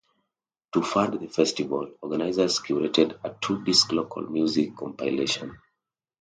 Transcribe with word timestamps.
To 0.73 0.81
fund 0.81 1.19
the 1.19 1.27
festival, 1.27 1.87
organizers 2.01 2.57
curated 2.59 3.19
a 3.23 3.35
two-disc 3.39 3.91
local 3.91 4.23
music 4.23 4.75
compilation. 4.75 5.59